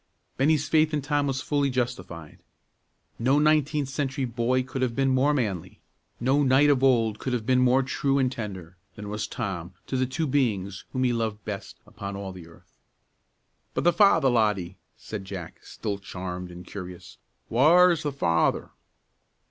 Bennie's 0.35 0.67
faith 0.67 0.95
in 0.95 1.03
Tom 1.03 1.27
was 1.27 1.41
fully 1.43 1.69
justified. 1.69 2.39
No 3.19 3.37
nineteenth 3.37 3.87
century 3.87 4.25
boy 4.25 4.63
could 4.63 4.81
have 4.81 4.95
been 4.95 5.09
more 5.09 5.31
manly, 5.31 5.79
no 6.19 6.41
knight 6.41 6.71
of 6.71 6.83
old 6.83 7.19
could 7.19 7.33
have 7.33 7.45
been 7.45 7.59
more 7.59 7.83
true 7.83 8.17
and 8.17 8.31
tender, 8.31 8.77
than 8.95 9.09
was 9.09 9.27
Tom 9.27 9.75
to 9.85 9.95
the 9.97 10.07
two 10.07 10.25
beings 10.25 10.85
whom 10.91 11.03
he 11.03 11.13
loved 11.13 11.45
best 11.45 11.77
upon 11.85 12.15
all 12.15 12.31
the 12.31 12.47
earth. 12.47 12.79
"But 13.75 13.83
the 13.83 13.93
father, 13.93 14.29
laddie," 14.31 14.79
said 14.97 15.23
Jack, 15.23 15.63
still 15.63 15.99
charmed 15.99 16.49
and 16.49 16.65
curious; 16.65 17.19
"whaur's 17.49 18.01
the 18.01 18.11
father?" 18.11 18.71